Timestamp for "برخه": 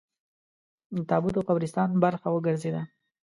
2.03-2.27